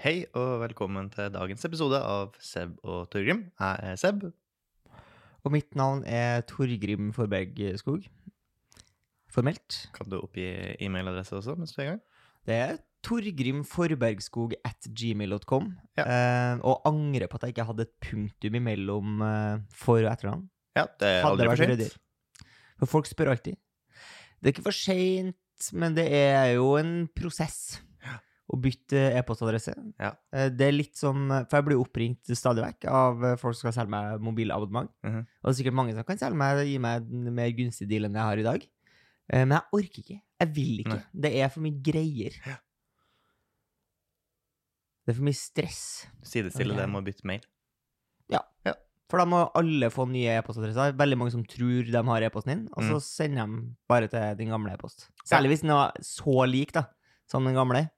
[0.00, 3.42] Hei og velkommen til dagens episode av Seb og Torgrim.
[3.60, 4.22] Jeg er Seb.
[5.44, 8.06] Og mitt navn er Torgrim Forberg Skog.
[9.30, 9.76] Formelt.
[9.92, 10.46] Kan du oppgi
[10.80, 12.00] e-mailadresse også mens du er i gang?
[12.48, 15.68] Det er torgrimforbergskog at gmail.com.
[16.00, 16.06] Ja.
[16.06, 20.48] Eh, og angrer på at jeg ikke hadde et punktum imellom eh, for- og etternavn.
[20.80, 22.00] Ja, det er aldri for sent.
[22.80, 23.60] For folk spør alltid.
[24.40, 27.82] Det er ikke for seint, men det er jo en prosess
[28.50, 29.72] å bytte e-postadresse.
[30.00, 30.12] Ja.
[30.32, 33.68] Eh, Det er litt som For jeg blir oppringt stadig vekk av eh, folk som
[33.70, 34.90] skal selge meg mobilabonnement.
[35.06, 35.20] Mhm.
[35.20, 38.04] Og det er sikkert mange som kan selge meg gi meg en mer gunstig deal
[38.08, 38.66] enn jeg har i dag.
[39.32, 40.20] Eh, Men jeg orker ikke.
[40.40, 40.96] Jeg vil ikke.
[40.98, 41.20] Nei.
[41.28, 42.34] Det er for mye greier.
[42.46, 42.56] Ja.
[45.06, 45.80] Det er for mye stress.
[46.26, 46.82] Sidestille okay.
[46.84, 47.42] det med å bytte mail.
[48.30, 48.42] Ja,
[49.10, 50.92] For da må alle få nye e-postadresser.
[50.98, 53.02] Veldig mange som tror de har e-posten din, og så Mm.
[53.02, 55.08] sender de bare til din gamle e-post.
[55.26, 56.84] Særlig hvis den var så lik da,
[57.26, 57.90] som den gamle.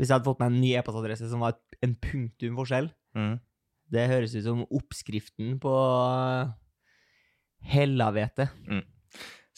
[0.00, 2.86] Hvis jeg hadde fått meg en ny e-postadresse som var en punktum forskjell,
[3.18, 3.34] mm.
[3.92, 5.74] det høres ut som oppskriften på
[7.68, 8.46] hellavete.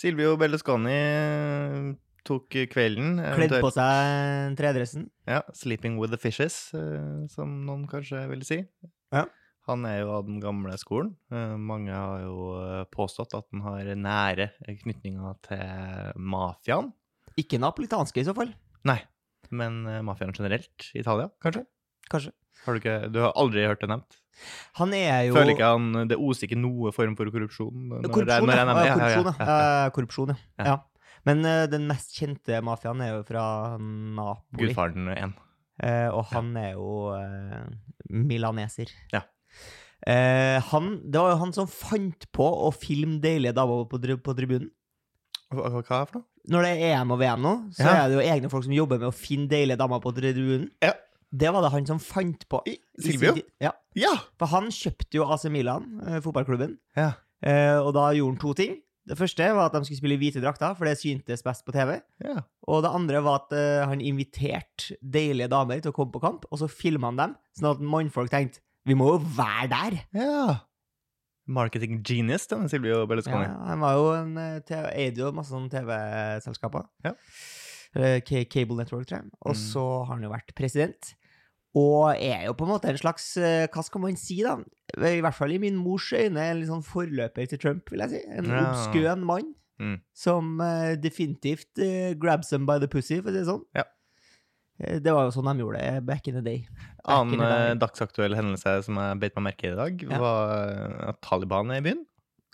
[0.02, 1.92] Silvio Berlusconi eh,
[2.26, 3.20] tok kvelden.
[3.36, 5.06] Kledd på seg tredressen.
[5.30, 8.58] Ja, 'Sleeping with the Fishes', eh, som noen kanskje vil si.
[9.14, 9.28] Ja.
[9.70, 11.14] Han er jo av den gamle skolen.
[11.30, 14.50] Eh, Mange har jo eh, påstått at han har nære
[14.82, 16.90] knytninger til mafiaen.
[17.38, 18.50] Ikke napolitanske i så fall.
[18.82, 18.98] Nei,
[19.53, 21.64] men eh, mafiaen generelt i Italia, kanskje?
[22.12, 22.33] Kanskje.
[22.62, 24.19] Har du, ikke, du har aldri hørt det nevnt?
[24.78, 27.75] Han er jo Føler ikke han Det oser ikke noe form for korrupsjon?
[27.91, 28.67] når- Korrupsjon, når jeg ja.
[28.70, 29.47] nevner- Ja, korrupsjon, ja.
[29.47, 29.86] ja.
[29.86, 30.77] Eh, korrupsjon, ja.
[31.28, 33.45] Men uh, den mest kjente mafiaen er jo fra
[33.78, 34.73] Napoli.
[34.73, 35.34] Gudfaren 1.
[35.83, 37.69] Uh, og han er jo uh,
[38.11, 38.91] milaneser.
[39.12, 39.23] Ja.
[40.73, 44.73] Han, det var jo han som fant på å filme deilige damer på, på tribunen.
[45.53, 46.27] Hva hva er det for noe?
[46.50, 48.04] Når det er EM og VM nå, så Ja.
[48.04, 50.70] er det jo egne folk som jobber med å finne deilige damer på tribunen.
[50.82, 50.92] Ja.
[51.34, 52.60] Det var det han som fant på.
[52.66, 53.36] I- Silvio?
[53.36, 53.70] I, Ja.
[53.94, 54.16] Ja!
[54.38, 57.12] For han kjøpte jo AC Milan, eh, fotballklubben, Ja.
[57.42, 58.77] eh, og da gjorde han to ting.
[59.06, 61.72] Det første var at de skulle spille i hvite drakter, for det syntes best på
[61.72, 62.00] TV.
[62.24, 62.42] ja.
[62.68, 66.44] Og det andre var at eh, han inviterte deilige damer til å komme på kamp,
[66.52, 70.05] og så filma han dem, sånn at mannfolk tenkte vi må jo være der.
[70.14, 70.61] ja.
[71.47, 74.61] Marketing genius, denne Silvio Ja, han var jo en eh,
[74.95, 76.85] eide jo masse sånne TV-selskaper.
[77.05, 77.13] Ja.
[77.95, 79.30] Eh, K- Cable Network, tror jeg.
[79.42, 79.58] Og Mm.
[79.58, 81.14] så har han jo vært president.
[81.75, 84.58] Og er jo på en måte en slags eh, Hva skal man si, da?
[84.98, 88.11] I hvert fall i min mors øyne en litt sånn forløper til Trump, vil jeg
[88.11, 88.20] si.
[88.29, 88.73] En Ja.
[88.73, 89.55] obskøn mann.
[89.80, 90.01] Mm.
[90.14, 90.61] Som
[91.01, 91.74] definitivt
[92.20, 93.64] grabs them by the pussy, for å si det sånn.
[93.74, 93.85] Ja.
[94.80, 96.66] Eh, Det var jo sånn de gjorde det back in the day.
[97.05, 100.18] Back Annen eh, dagsaktuell hendelse som jeg beit meg merke i i dag, Ja.
[100.18, 102.06] var eh, at Taliban er i byen.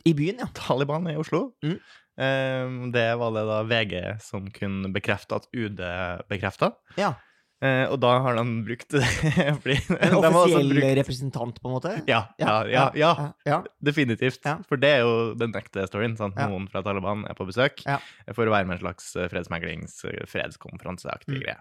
[0.07, 0.47] I byen, ja.
[0.55, 1.53] Taliban er i Oslo.
[1.65, 1.79] Mm.
[2.19, 5.79] Eh, det var det da VG som kunne bekrefte at UD
[6.29, 6.73] bekrefta.
[6.97, 7.15] ja.
[7.59, 9.01] Eh, og da har de brukt det
[9.59, 11.95] fordi En de offisiell brukt- representant, på en måte.
[12.07, 12.53] Ja, ja,
[12.95, 13.17] ja,
[13.49, 14.45] ja, definitivt.
[14.69, 16.15] For det er jo den ekte storyen.
[16.39, 17.99] Noen fra Taliban er på besøk Ja.
[18.31, 21.43] for å være med en slags eh, fredsmeglings- eh, fredskonferanseaktig Mm.
[21.43, 21.59] greie.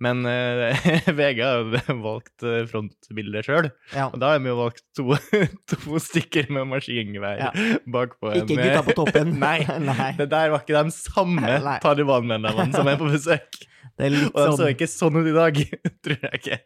[0.00, 0.74] Men eh,
[1.18, 1.70] VG har
[2.08, 3.70] valgt frontbildet sjøl,
[4.08, 5.14] og da har de jo valgt to,
[5.70, 7.46] to stykker med maskingevær
[7.86, 8.32] bakpå.
[8.34, 9.36] en, Ikke gutta på toppen.
[9.38, 9.60] Nei.
[9.86, 10.12] Nei.
[10.18, 13.60] Det der var ikke de samme Taliban-medlemmene som er på besøk.
[13.98, 15.60] Det er litt Og han så sånn ikke sånn ut i dag,
[16.04, 16.58] tror jeg ikke.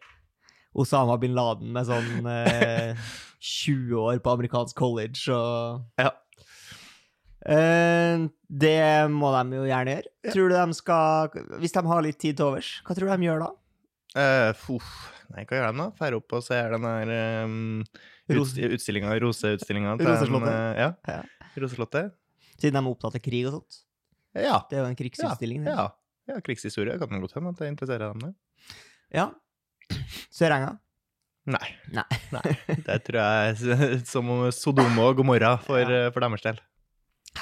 [0.83, 2.97] Osama bin Laden med sånn eh,
[3.53, 6.11] 20 år på amerikansk college og Ja.
[7.43, 8.77] Eh, det
[9.11, 10.11] må de jo gjerne gjøre.
[10.31, 13.27] Tror du de skal Hvis de har litt tid til overs, hva tror du de
[13.27, 13.49] gjør da?
[14.13, 14.53] Uh,
[15.33, 15.87] nei, hva gjør de da?
[15.97, 17.11] Færre opp og ser den der
[17.49, 17.55] um,
[18.29, 20.77] Ros- utstillinga, roseutstillinga Roseslottet.
[20.79, 20.91] ja.
[21.09, 21.49] Ja.
[21.59, 22.13] Roseslottet.
[22.61, 23.79] Siden de er opptatt av krig og sånt.
[24.37, 24.61] Ja.
[24.69, 25.65] Det er jo en krigsutstilling.
[25.67, 25.73] Ja.
[25.75, 25.87] Ja.
[26.29, 28.19] Ja, krigshistorie kan godt hende at det interesserer dem.
[28.29, 28.77] det.
[29.19, 29.29] ja.
[30.31, 30.77] Sørenga?
[31.45, 31.67] Nei.
[31.91, 32.05] Nei.
[32.87, 36.05] Det tror jeg er som Sodoma og Gomorra for, Ja.
[36.07, 36.61] eh, for deres del.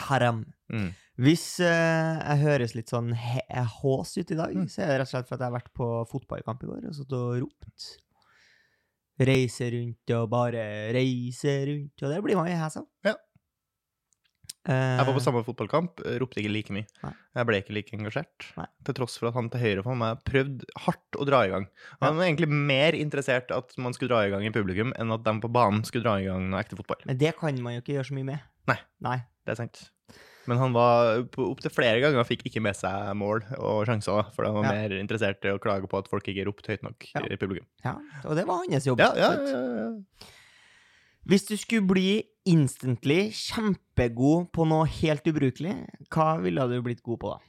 [0.08, 0.46] Haram.
[0.74, 0.90] Mm.
[1.22, 4.66] Hvis uh, jeg høres litt sånn hås ut i dag, Mm.
[4.72, 6.88] så er det rett og slett for at jeg har vært på fotballkamp i går
[6.90, 7.90] og satt og ropt.
[9.22, 10.64] Reise rundt og bare
[10.96, 12.88] reise rundt, og det blir man i hes av.
[13.06, 13.14] Ja.
[14.70, 16.86] Eh, Jeg var på samme fotballkamp, eh, ropte ikke like mye.
[17.02, 17.14] Nei.
[17.36, 18.46] Jeg ble ikke like engasjert.
[18.60, 18.66] Nei.
[18.86, 21.66] Til tross for at han til høyre for meg prøvde hardt å dra i gang.
[22.02, 25.24] Han var egentlig mer interessert at man skulle dra i gang i publikum, enn at
[25.26, 27.02] de på banen skulle dra i gang noe ekte fotball.
[27.10, 28.40] Men det kan man jo ikke gjøre så mye med.
[28.70, 28.78] Nei.
[29.02, 29.18] Nei.
[29.46, 29.90] Det er sant.
[30.46, 34.54] Men han var opptil flere ganger fikk ikke med seg mål og sjanser, for han
[34.54, 34.72] var Ja.
[34.74, 37.22] mer interessert i å klage på at folk ikke ropte høyt nok Ja.
[37.30, 37.66] i publikum.
[37.84, 39.00] Ja, og det var hans jobb.
[39.00, 40.28] Ja, ja, ja, ja.
[41.28, 45.76] Hvis du skulle bli instantly kjempegod på noe helt ubrukelig,
[46.14, 47.40] hva ville du blitt god på da?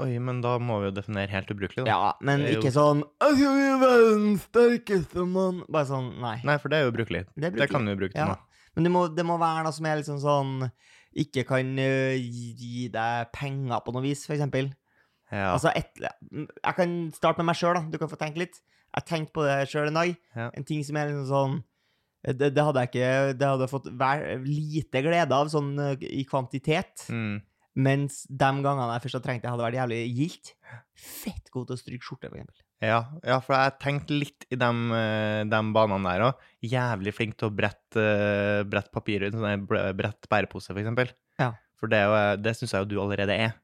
[0.00, 1.90] Oi, men da må vi jo definere helt ubrukelig, da.
[1.90, 5.64] Ja, men er jo- ikke sånn «Jeg bli verdens sterkeste mann.
[5.68, 6.40] Bare sånn, nei.
[6.44, 7.26] Nei, for det er jo brukelig.
[7.36, 8.26] Det er Det kan du bruke til Ja.
[8.26, 8.38] noe.
[8.76, 10.70] Men det må, det må være noe som er liksom sånn
[11.16, 14.72] Ikke kan gi deg penger på noe vis, for eksempel.
[15.32, 15.54] Ja.
[15.56, 17.80] Altså, et, jeg kan starte med meg sjøl, da.
[17.90, 18.60] Du kan få tenke litt.
[18.94, 20.16] Jeg tenkte på det sjøl en dag.
[20.36, 20.50] Ja.
[20.54, 21.64] En ting som er liksom sånn
[22.22, 25.94] det, det hadde jeg ikke Det hadde jeg fått vær, lite glede av, sånn øh,
[26.04, 27.06] i kvantitet.
[27.08, 27.38] Mm.
[27.80, 30.52] Mens de gangene jeg først hadde trengt det, hadde vært jævlig gildt.
[31.00, 32.66] Fett god til å stryke skjorte, for eksempel.
[32.80, 36.44] Ja, ja, for jeg tenkte litt i de, eh, de banene der òg.
[36.64, 41.12] Jævlig flink til å brette, eh, brette papir ut, sånn brett bærepose, for eksempel.
[41.38, 41.52] Ja.
[41.80, 42.02] For det,
[42.42, 43.54] det syns jeg jo du allerede er.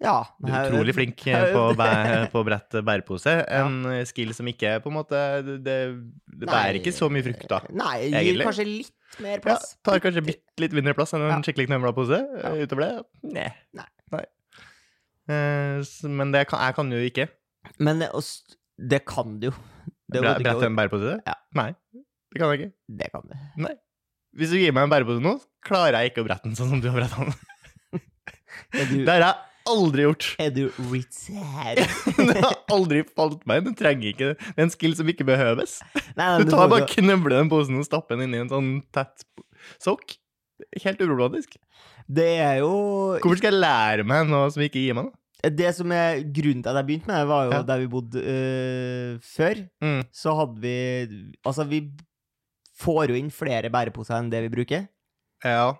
[0.00, 0.14] Ja.
[0.40, 3.34] Du er utrolig flink eh, på, bæ- på brett brette bærepose.
[3.52, 4.04] En ja.
[4.08, 7.58] skill som ikke er på en måte Det, det bærer ikke så mye frukt, da.
[7.68, 8.46] Nei, gir egentlig.
[8.48, 9.74] kanskje litt mer Ja, plass.
[9.84, 11.40] tar kanskje bitte litt mindre plass enn en Ja.
[11.44, 12.20] skikkelig knøvlapose.
[12.40, 12.54] Ja.
[12.54, 13.04] Eh, Utover det,
[13.36, 13.50] nei.
[13.76, 13.88] Nei.
[14.16, 14.24] Nei.
[15.30, 17.28] Eh, Men det kan, jeg kan jo ikke.
[17.78, 19.54] Men det, kan du jo.
[20.16, 21.18] Er Brette en bærepose?
[21.26, 21.36] Ja.
[21.60, 22.72] Nei, det kan jeg ikke.
[22.98, 23.68] det kan du.
[24.38, 25.36] Hvis du gir meg en bærepose nå,
[25.66, 27.34] klarer jeg ikke å brette den sånn som du har bretta den.
[28.74, 29.22] Er du, har jeg
[29.68, 30.26] aldri gjort.
[30.40, 31.82] er du retard?
[32.30, 33.70] Det har aldri falt meg inn.
[33.74, 34.38] Du trenger ikke det.
[34.40, 35.78] Det er en skill som ikke behøves.
[36.16, 38.70] Nei, Du tar bare og knøvler den posen og stapper den inn i en sånn
[38.94, 39.26] tett
[39.82, 40.16] sokk.
[40.84, 41.56] Helt uproblematisk.
[42.10, 42.72] Det er jo
[43.22, 45.16] Hvorfor skal jeg lære meg noe som ikke gir meg noe?
[45.40, 47.60] Det som er grunnen til at jeg begynte med det, var jo Ja.
[47.64, 49.62] der vi bodde øh, før.
[49.80, 50.00] Mm.
[50.12, 50.74] Så hadde vi
[51.46, 51.78] Altså, vi
[52.80, 54.84] får jo inn flere bæreposer enn det vi bruker.
[55.44, 55.70] Ja.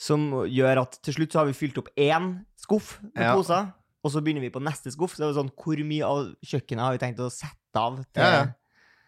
[0.00, 2.30] Som gjør at til slutt så har vi fylt opp én
[2.60, 3.34] skuff med Ja.
[3.36, 3.72] poser.
[4.00, 5.12] Og så begynner vi på neste skuff.
[5.12, 8.22] Så det er sånn, hvor mye av kjøkkenet har vi tenkt å sette av til,
[8.24, 8.46] Ja, ja.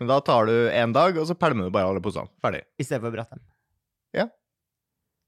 [0.03, 2.29] Men da tar du en dag, og så pælmer du bare alle posene.
[2.43, 2.65] Ferdig.
[2.79, 3.44] i stedet for å brette dem?
[4.12, 4.27] Ja.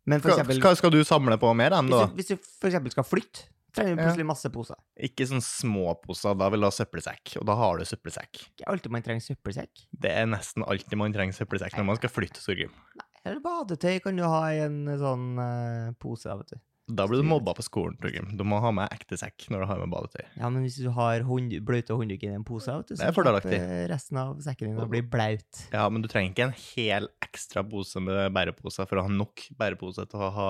[0.05, 2.07] Men for eksempel, skal, skal du samle på mer enn hvis, da?
[2.11, 4.77] du, hvis du for eksempel skal flytte, trenger du plutselig masse poser.
[5.01, 7.39] Ikke sånn små poser, da vil du ha søppelsekk.
[7.41, 8.43] Og da har du søppelsekk.
[8.53, 9.87] Ikke alltid man trenger søppelsekk.
[9.97, 12.75] Det er nesten alltid man trenger søppelsekk når man skal flytte, Sorgrim.
[13.25, 16.61] Eller badetøy kan du ha i en sånn uh, pose, vet du.
[16.85, 18.35] Da blir du mobba på skolen, Torgrim.
[18.37, 20.25] Du må ha med ekte sekk når du har med badetøy.
[20.37, 23.15] Ja, men hvis du har hund, bløte håndduk i en pose, vet du, så er
[23.17, 25.63] slipper resten av sekken din å bli blaut.
[25.73, 29.47] Ja, men du trenger ikke en hel ekstra pose med bæreposer for å ha nok
[29.57, 30.49] bærepose til å, ha,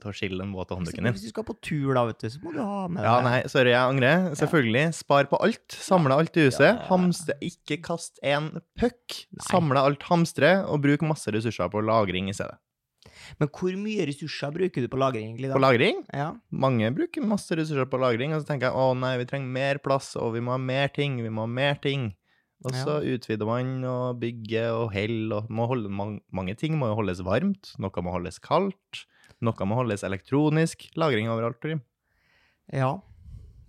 [0.00, 1.18] til å skille den våte håndduken din.
[1.18, 3.28] Hvis du skal på tur, da, vet du, så må du ha med Ja, deg
[3.28, 4.28] nei, sorry, jeg angrer.
[4.40, 4.86] Selvfølgelig.
[4.96, 5.78] Spar på alt.
[5.84, 6.70] Samle alt i huset.
[6.70, 6.78] Ja.
[6.88, 7.36] Hamstre.
[7.44, 9.20] Ikke kast en puck.
[9.50, 12.56] Samle alt, hamstre, og bruk masse ressurser på lagring i stedet.
[13.40, 15.50] Men hvor mye ressurser bruker du på lagring, egentlig?
[15.50, 15.56] da?
[15.58, 16.02] På lagring?
[16.12, 16.32] ja.
[16.50, 19.80] Mange bruker masse ressurser på lagring, og så tenker jeg å nei, vi trenger mer
[19.84, 22.12] plass, og vi må ha mer ting, vi må ha mer ting.
[22.64, 26.88] Og så utvider man og bygger og holder, og må holde, mange, mange ting må
[26.88, 29.02] jo holdes varmt, noe må holdes kaldt,
[29.44, 30.86] noe må holdes elektronisk.
[30.96, 31.82] Lagring overalt, Trym.
[32.72, 32.94] ja.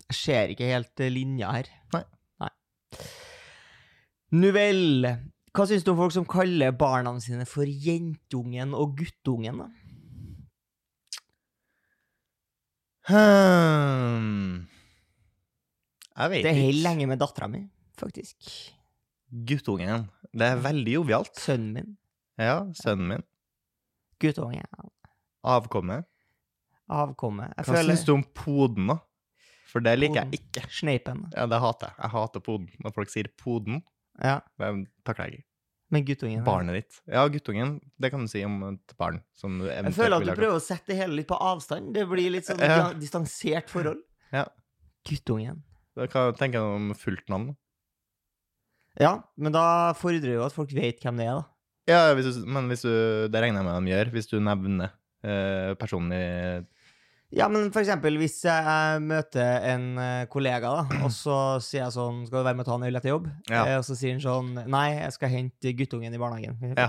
[0.06, 1.68] Jeg ser ikke helt eh, linja her.
[1.90, 2.04] Nei.
[2.38, 2.50] Nei.
[4.38, 5.08] Nu vel.
[5.56, 9.68] Hva syns du om folk som kaller barna sine for jentungen og guttungen, da?
[13.06, 14.66] Hmm.
[16.16, 16.82] Jeg vet Det holder ikke.
[16.88, 17.60] lenge med dattera mi,
[18.00, 18.36] faktisk.
[19.46, 20.06] Guttungen.
[20.32, 21.34] Det er veldig jovialt.
[21.40, 21.96] Sønnen min.
[22.38, 23.24] Ja, sønnen min.
[24.20, 24.64] Guttungen.
[25.44, 26.04] Avkommet.
[26.88, 27.52] Avkommet.
[27.56, 28.98] Jeg Hva føler syns du om poden, da?
[29.66, 30.32] For det liker Poden.
[30.32, 30.68] jeg ikke.
[30.72, 31.24] Sneipen.
[31.36, 31.96] Ja, det hater jeg.
[32.02, 32.68] Jeg hater poden.
[32.84, 33.82] Når folk sier poden,
[34.22, 34.40] Ja.
[34.60, 34.70] det
[35.06, 35.46] takler jeg ikke.
[35.94, 36.96] Men guttungen Barnet ditt.
[37.06, 37.76] Ja, guttungen.
[38.02, 40.62] Det kan du si om et barn som du Jeg føler at du prøver å
[40.62, 41.92] sette det hele litt på avstand.
[41.94, 42.78] Det blir litt sånn Ja.
[42.80, 44.02] ja, distansert forhold.
[44.34, 44.48] Ja.
[45.06, 45.62] Guttungen.
[45.96, 47.52] Da kan du om fullt navn.
[48.98, 51.46] Ja, men da fordrer jo at folk vet hvem det er, da.
[51.86, 52.90] Ja, hvis du, men hvis du
[53.30, 54.90] Det regner jeg med de gjør, hvis du nevner
[55.22, 56.24] eh, personen i
[57.36, 61.92] Ja, men for eksempel hvis jeg møter en eh, kollega, da, og så sier jeg
[61.92, 63.26] sånn Skal du være med og ta en øl etter jobb?
[63.50, 63.64] Ja.
[63.66, 66.56] Eh, Og så sier han sånn Nei, jeg skal hente guttungen i barnehagen.
[66.78, 66.88] Ja.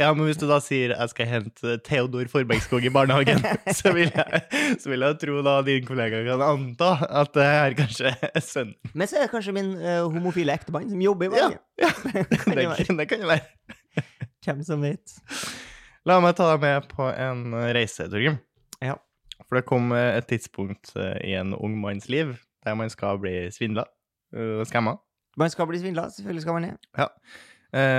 [0.00, 3.42] Ja, men hvis du da sier jeg skal hente Theodor Forbergskog i barnehagen,
[3.78, 4.40] så vil jeg,
[4.80, 8.72] så vil jeg tro da din kollega kan anta at det er kanskje sønnen.
[8.94, 11.62] Men så er det kanskje min uh, homofile ektemann som jobber i barnehagen.
[11.82, 11.92] ja.
[12.72, 12.96] ja.
[13.02, 14.06] Det kan jo være.
[14.42, 15.18] Hvem som vet.
[16.08, 17.44] La meg ta deg med på en
[17.76, 18.40] reise, Torgrim.
[18.82, 18.96] Ja.
[19.52, 23.18] For det kom eh, et tidspunkt eh, i en ung manns liv der man skal
[23.20, 23.82] bli svindla
[24.32, 24.94] og skamma.
[25.36, 26.70] Man skal bli svindla, selvfølgelig skal man det.
[26.96, 27.08] Ja.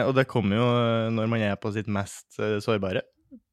[0.07, 3.03] og det kommer jo eh, når man er på sitt mest eh, sårbare.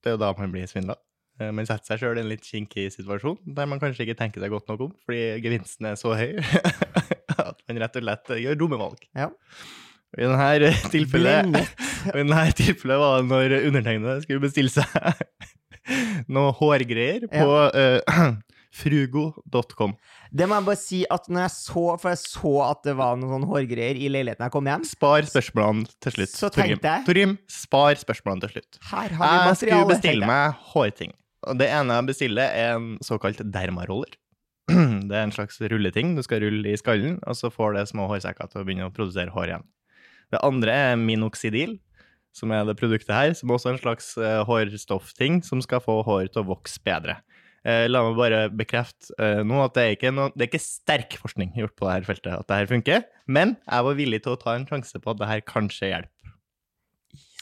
[0.01, 0.97] Det er jo da man blir svindla.
[1.37, 4.41] Eh, man setter seg sjøl i en litt kinkig situasjon der man kanskje ikke tenker
[4.41, 6.41] seg godt nok om, fordi gevinsten er så høy
[7.51, 9.05] at man rett og slett eh, gjør dumme valg.
[9.13, 9.29] Ja.
[10.17, 11.61] Og I denne tilfellet
[12.11, 14.89] I denne tilfellet var det når undertegnede skulle bestille seg
[16.35, 17.49] noe hårgreier på
[17.83, 18.33] uh,
[18.71, 19.95] Frugo.com.
[20.31, 23.17] Det må jeg bare si at når jeg så For jeg så at det var
[23.19, 24.85] noen sånne hårgreier i leiligheten jeg kom hjem.
[24.87, 26.33] Spar spørsmålene til slutt.
[26.37, 26.77] Så Torgrim.
[26.79, 28.79] tenkte jeg- Torgrim, spar spørsmålene til slutt.
[28.93, 31.13] Her har vi Jeg skulle bestille meg hårting.
[31.51, 34.15] Og det ene jeg bestiller, er en såkalt dermaroller.
[34.71, 36.15] Det er en slags rulleting.
[36.15, 38.93] Du skal rulle i skallen, og så får det små hårsekker til å begynne å
[38.95, 39.65] produsere hår igjen.
[40.31, 41.81] Det andre er minoxidil,
[42.37, 46.01] som er det produktet her, som også er en slags uh, hårstoffting som skal få
[46.07, 47.19] hår til å vokse bedre.
[47.67, 50.63] Uh, la meg bare bekrefte uh, nå at det er, ikke noe, det er ikke
[50.63, 54.41] sterk forskning gjort på dette feltet at dette funker, men jeg var villig til å
[54.41, 56.37] ta en sjanse på at dette kanskje hjelper.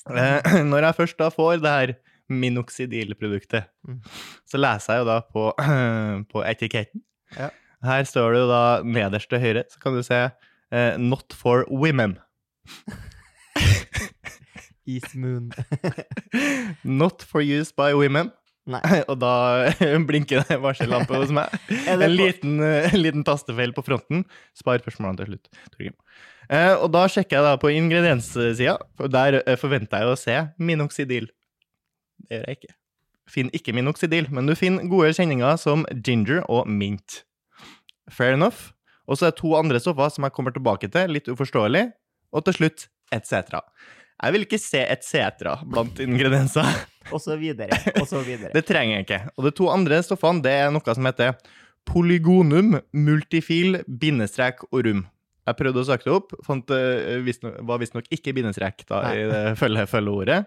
[0.73, 1.95] Når jeg først da får det her
[2.33, 4.01] minoxidil-produktet, Mm.
[4.45, 5.45] så leser jeg jo da på,
[6.33, 7.01] på etiketten.
[7.37, 7.49] Ja.
[7.85, 10.31] Her står det jo da nederst til høyre, så kan du se
[10.99, 12.19] 'Not for women'.
[14.89, 15.53] Ismoon.
[17.01, 18.33] Not for use by women.
[18.69, 18.83] Nei.
[19.11, 19.33] Og da
[20.09, 21.55] blinker det varsellampe hos meg.
[21.89, 24.27] En liten, eh, en liten tastefeil på fronten.
[24.59, 25.63] Spar spørsmålene til slutt.
[25.75, 25.97] Torgrim.
[26.49, 28.79] Eh, og da sjekker jeg da på ingredienssida,
[29.13, 31.29] der eh, forventer jeg å se minoxidil.
[32.25, 32.77] Det gjør jeg ikke.
[33.29, 37.23] Finn ikke minoxidil, men du finner gode kjenninger som ginger og mint.
[38.09, 38.71] Fair enough.
[39.05, 41.91] Og så er det to andre stoffer som jeg kommer tilbake til, litt uforståelig.
[42.33, 43.61] Og til slutt etc.
[44.19, 46.67] Jeg vil ikke se et setra blant ingredienser.
[47.15, 47.77] Og så videre.
[48.01, 48.51] Og så videre.
[48.53, 49.21] Det trenger jeg ikke.
[49.39, 51.39] Og de to andre stoffene det er noe som heter
[51.89, 55.07] polygonum multifil bindestrek orum.
[55.49, 59.43] Jeg prøvde å søke det opp, fant, uh, var visstnok ikke bindestrek da, i det
[59.63, 60.43] følge, følgeordet.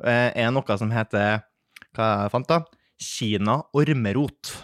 [0.00, 1.42] Uh, er noe som heter
[1.96, 2.62] Hva jeg fant da?
[2.96, 4.54] Kina ormerot.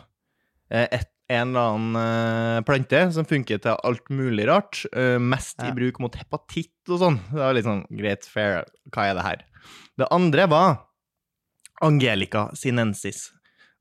[0.73, 4.85] Uh, et, en eller annen uh, plante som funker til alt mulig rart.
[4.95, 5.71] Uh, mest Ja.
[5.71, 7.21] i bruk mot hepatitt og sånn.
[7.33, 8.65] Det var litt sånn great fair.
[8.93, 9.45] Hva er det her?
[10.01, 10.73] Det andre var
[11.83, 13.31] Angelica sinensis.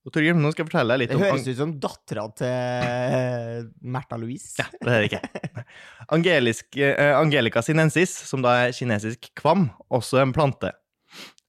[0.01, 3.67] Og Torgrim, nå skal jeg fortelle deg litt Det om høres ut som dattera til
[3.93, 4.55] Märtha Louise.
[4.57, 5.65] Ja, det er det ikke.
[6.17, 10.73] Angelisk, eh, Angelica sinensis, som da er kinesisk kvam, også en plante,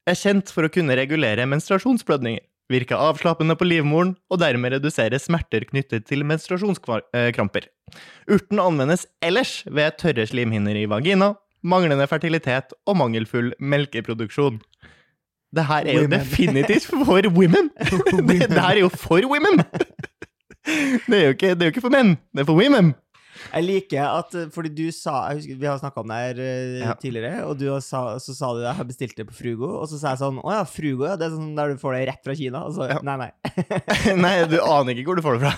[0.04, 5.66] er kjent for å kunne regulere menstruasjonsblødninger, virke avslappende på livmoren og dermed reduserer smerter
[5.68, 7.66] knyttet til menstruasjonskramper.
[8.30, 14.60] Urten anvendes ellers ved tørre slimhinner i vagina, manglende fertilitet og mangelfull melkeproduksjon.
[15.52, 16.18] Det her er jo Women.
[16.20, 17.70] definitivt for women!
[18.28, 19.62] Det, det her er jo for women!
[20.62, 22.92] Det er, jo ikke, det er jo ikke for menn, det er for women!
[23.50, 26.40] Jeg liker at eh, Fordi du sa jeg husker, Vi har snakka om det her
[26.44, 26.94] eh, Ja.
[27.00, 29.98] tidligere, og du sa, så sa du jeg har bestilt det på Frugo, og så
[30.00, 31.16] sa jeg sånn Å ja, Frugo, ja.
[31.20, 32.64] Det er sånn der du får det rett fra Kina.
[32.68, 33.00] Og så, Ja.
[33.02, 33.30] Nei, nei.
[34.24, 35.54] Nei, du aner ikke hvor du får det fra.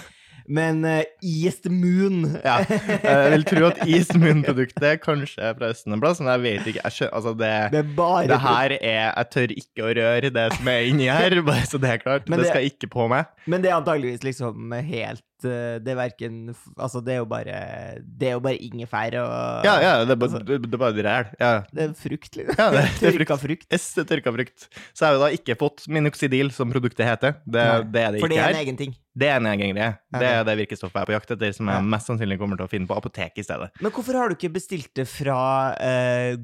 [0.46, 5.96] Men uh, East Moon Ja, jeg vil tro at East Moon-produktet kanskje er fra Østen
[5.96, 6.82] en plass, men jeg vet ikke.
[6.84, 10.30] Jeg skjønner, altså det, Det er bare det her er Jeg tør ikke å røre
[10.36, 12.28] det som er inni her, bare så det er klart.
[12.28, 13.32] Det det- skal ikke på meg.
[13.48, 16.38] Men det er antageligvis liksom helt Det er verken
[16.78, 17.54] Altså, det er jo bare
[18.02, 21.04] Det er jo bare ingefær og Ja, ja, det er bare, altså, det, er bare
[21.06, 21.30] ræl.
[21.40, 21.52] Ja.
[21.70, 22.56] Det er frukt, liksom.
[22.58, 23.66] Ja, det- det er Tørka frukt.
[23.78, 24.68] S, det er tørka frukt.
[24.94, 27.36] Så har vi da ikke fått minoxidil, som produktet heter.
[27.44, 28.62] Det, det er det For det er en her.
[28.64, 28.94] egen ting.
[29.14, 29.92] Det er en egen greie.
[30.18, 32.66] Det er det virkestoffet jeg er på jakt etter, som jeg mest sannsynlig kommer til
[32.66, 33.70] å finne på apoteket i stedet.
[33.80, 35.38] Men hvorfor har du ikke bestilt det fra
[35.78, 36.34] uh,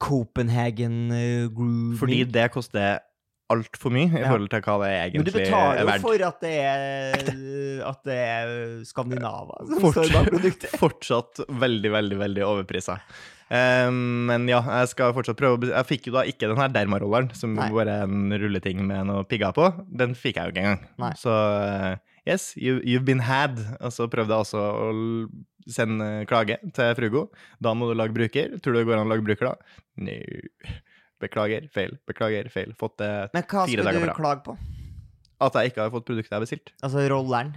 [0.00, 2.98] Copenhagen uh, Groove Fordi det koster
[3.50, 4.28] altfor mye i Ja.
[4.30, 5.14] forhold til hva det egentlig er verdt.
[5.14, 8.52] Men du betaler er jo for at det er At det er
[8.84, 10.70] Skandinava som Fort- står bak produktet.
[10.82, 12.98] Fortsatt veldig, veldig veldig overprisa.
[13.50, 17.54] men ja, jeg skal fortsatt prøve Jeg fikk jo da ikke den her dermarolleren, som
[17.56, 17.70] Nei.
[17.72, 19.70] bare er en rulleting med noe pigger på.
[19.88, 20.82] Den fikk jeg jo ikke engang.
[21.00, 21.12] Nei.
[21.16, 21.96] Så eh,
[22.28, 23.56] yes, you, you've been had.
[23.80, 24.90] Og så prøvde jeg også å
[25.68, 27.24] sende klage til Frugo.
[27.60, 28.58] Da må du lage bruker.
[28.60, 29.56] Tror du det går an å lage bruker da?
[29.96, 30.20] Nei.
[31.20, 31.96] Beklager, feil.
[32.06, 32.74] Beklager, feil.
[32.78, 34.18] Fått det Men hva skulle skal dager du på rad.
[34.20, 34.58] klage på?
[35.40, 36.70] At jeg ikke har fått produktet jeg har bestilt.
[36.82, 37.54] Altså rolleren.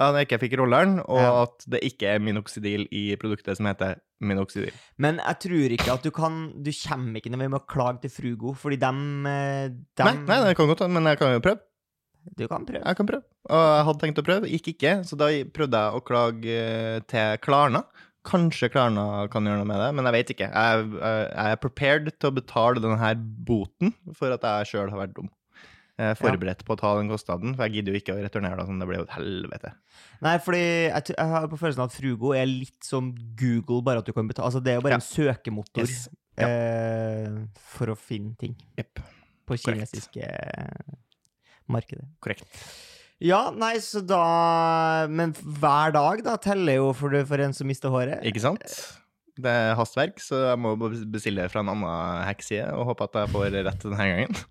[0.00, 1.42] Ja, At jeg ikke fikk rolleren, og Ja.
[1.44, 4.72] at det ikke er minoxidil i produktet som heter minoxidil.
[4.98, 8.10] Men jeg tror ikke at du kan Du kommer ikke ned med å klage til
[8.10, 11.40] Frugo, fordi dem, eh, dem Nei, nei, det kan godt hende, men jeg kan jo
[11.40, 11.60] prøve.
[12.38, 12.84] Du kan prøve.
[12.84, 13.22] Jeg kan prøve.
[13.50, 17.00] Og jeg hadde tenkt å prøve, gikk ikke, så da prøvde jeg å klage eh,
[17.00, 17.84] til Klarna.
[18.24, 20.46] Kanskje Klarna kan gjøre noe med det, men jeg vet ikke.
[20.54, 23.12] Jeg, jeg jeg er prepared til å betale denne
[23.48, 25.30] boten for at jeg sjøl har vært dum.
[26.00, 28.56] Jeg er forberedt på å ta den kostnaden, for jeg gidder jo ikke å returnere
[28.56, 29.72] da, Sånn, det blir jo et helvete.
[30.24, 34.08] Nei, fordi jeg, jeg har på følelsen at Frugo er litt som Google, bare at
[34.08, 35.02] du kan betale Altså, det er jo bare Ja.
[35.02, 36.08] en søkemotor Yes.
[36.40, 36.48] Ja.
[36.48, 37.36] eh,
[37.74, 39.02] for å finne ting Yep.
[39.46, 40.96] på kinesiske Korrekt.
[41.68, 42.06] markedet.
[42.24, 42.46] Korrekt.
[43.22, 47.92] Ja, nei, så da Men hver dag, da, teller jo for, for en som mister
[47.94, 48.24] håret.
[48.26, 48.64] Ikke sant?
[49.38, 53.30] Det er hastverk, så jeg må bestille fra en annen hekkside og håpe at jeg
[53.32, 54.42] får rett denne gangen.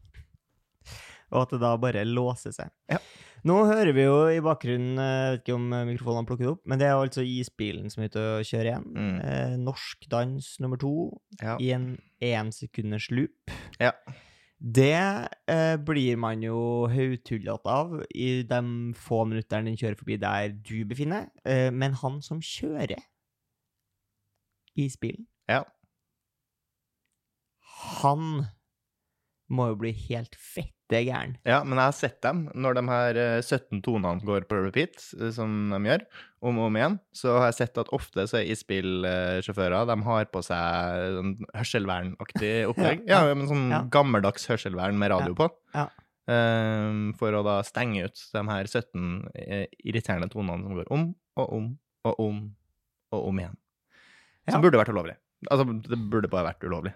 [1.32, 2.72] Og at det da bare låser seg.
[2.92, 2.98] Ja.
[3.48, 6.60] Nå hører vi jo i bakgrunnen, jeg vet ikke om eh, mikrofonene plukker det opp,
[6.70, 8.84] men det er altså isbilen som er ute og kjører igjen.
[8.94, 9.16] Mm.
[9.26, 10.92] Eh, norsk dans nummer to
[11.42, 11.56] Ja.
[11.58, 11.88] i en
[12.22, 13.54] énsekunders loop.
[13.82, 13.96] Ja.
[14.62, 14.94] Det
[15.50, 18.60] eh, blir man jo haugtullete av i de
[18.94, 21.42] få minuttene den kjører forbi der du befinner deg.
[21.50, 23.02] Eh, men han som kjører
[24.78, 25.64] isbilen, Ja.
[28.02, 28.46] han
[29.50, 30.38] må jo bli helt
[30.92, 31.38] fette gæren.
[31.48, 35.00] Ja, men jeg har sett dem når de her eh, 17 tonene går på repeat,
[35.20, 36.04] eh, som de gjør,
[36.42, 37.00] om og om igjen.
[37.16, 42.54] Så har jeg sett at ofte så er isbilsjåfører De har på seg sånn hørselvernaktig
[42.72, 43.06] opplegg.
[43.10, 43.84] Ja, ja, men sånn ja.
[43.92, 45.52] gammeldags hørselvern med radio på.
[45.78, 45.90] ja.
[46.30, 51.08] Um, for å da stenge ut de her 17 eh, irriterende tonene som går om
[51.42, 51.66] og om
[52.08, 52.38] og om
[53.18, 53.58] og om igjen.
[54.46, 54.54] Ja.
[54.54, 55.18] Som burde vært ulovlig.
[55.50, 56.94] Altså, det burde bare vært ulovlig.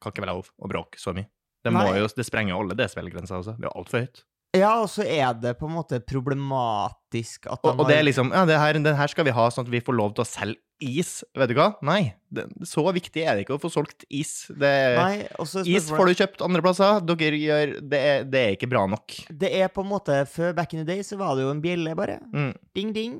[0.00, 1.28] Kan ikke være lov å bråke så mye.
[1.66, 3.56] Det, må jo, det sprenger alle desibelgrenser også.
[3.60, 4.24] Det er altfor høyt.
[4.56, 8.06] Ja, og så er det på en måte problematisk at de Og, og det er
[8.06, 10.24] liksom Ja, det her, det her skal vi ha sånn at vi får lov til
[10.24, 11.22] å selge is.
[11.36, 11.70] Vet du hva?
[11.86, 12.14] Nei.
[12.32, 14.46] Det, så viktig er det ikke å få solgt is.
[14.52, 15.24] Det, Nei,
[15.64, 17.00] is får du kjøpt andre plasser.
[17.08, 19.16] Dere gjør Det er, det er ikke bra nok.
[19.30, 21.64] Det er på en måte Før back in the day så var det jo en
[21.64, 22.20] bjelle, bare.
[22.32, 22.52] Mm.
[22.76, 23.16] Ding, ding.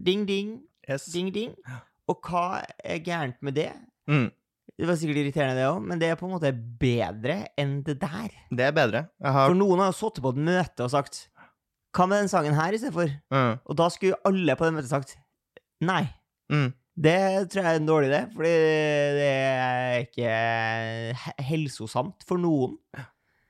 [0.00, 0.58] Ding, ding.
[0.88, 1.06] Yes.
[1.14, 1.54] Ding, ding.
[2.10, 3.70] Og hva er gærent med det?
[4.10, 4.30] Mm.
[4.80, 7.98] Det var sikkert irriterende, det òg, men det er på en måte bedre enn det
[8.00, 8.32] der.
[8.48, 9.02] Det er bedre.
[9.20, 11.26] Har For noen har jo sittet på et møte og sagt
[11.96, 13.12] Hva med den sangen her istedenfor?
[13.34, 13.54] mm.
[13.66, 15.16] Og da skulle alle på det møtet sagt
[15.84, 16.04] nei.
[16.52, 16.70] Mm.
[17.00, 17.16] Det
[17.52, 18.54] tror jeg er en dårlig idé, fordi
[19.16, 22.76] det er ikke helsosamt for noen.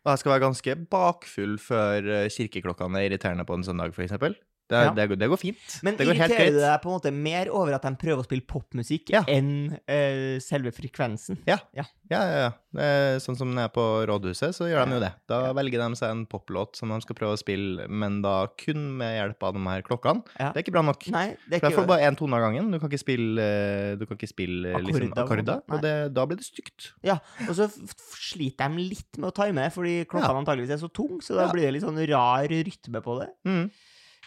[0.00, 4.06] Og jeg skal være ganske bakfull før eh, kirkeklokkene er irriterende på en søndag, for
[4.06, 4.36] eksempel.
[4.70, 4.92] Det, Ja.
[4.94, 5.76] det, går, det går fint.
[5.82, 6.54] Men det går helt irriterer greit.
[6.54, 9.24] du deg på en måte mer over at de prøver å spille popmusikk Ja.
[9.26, 11.40] enn uh, selve frekvensen?
[11.48, 12.50] Ja, ja, ja.
[12.70, 15.10] Det sånn som er på rådhuset, så gjør de jo det.
[15.30, 18.96] Da velger de seg en poplåt som de skal prøve å spille, men da kun
[19.00, 20.22] med hjelp av de her klokkene.
[20.38, 20.52] Ja.
[20.54, 21.08] Det er ikke bra nok.
[21.10, 22.70] Nei, det er For jeg får bare én tone av gangen.
[22.70, 25.62] Du kan ikke spille, eh, du kan ikke spille eh, liksom, Akkorder, akkorder.
[25.74, 26.92] Og det, da blir det stygt.
[27.02, 27.66] Ja, og så
[28.14, 31.52] sliter de litt med å time, fordi klokkene antageligvis er så tung, så da Ja.
[31.52, 33.28] blir det litt sånn rar rytme på det.
[33.46, 33.70] Mm.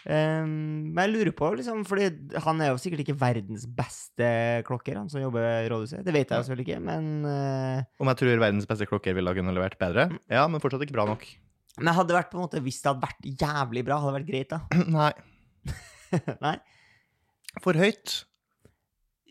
[0.04, 2.10] Ehm, men jeg lurer på, liksom, fordi
[2.44, 4.28] han er jo sikkert ikke verdens beste
[4.68, 6.04] klokker, han som jobber i rådhuset.
[6.04, 9.32] Det vet jeg jo selvfølgelig ikke, men uh, Om jeg tror verdens beste klokker ville
[9.32, 10.10] ha kunnet levert bedre?
[10.12, 10.20] Mm.
[10.36, 11.24] Ja, men fortsatt ikke bra nok.
[11.80, 14.20] Men hadde det vært på en måte, hvis det hadde vært jævlig bra, hadde det
[14.20, 14.60] vært greit, da.
[14.98, 15.10] Nei.
[16.46, 16.54] Nei?
[17.64, 18.20] For høyt.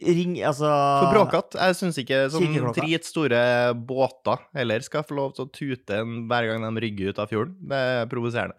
[0.03, 1.59] Ring, altså For bråkete.
[1.61, 3.43] Jeg syns ikke sånn dritstore
[3.87, 7.29] båter heller skal få lov til å tute en hver gang de rygger ut av
[7.31, 7.55] fjorden.
[7.69, 8.57] Det er provoserende.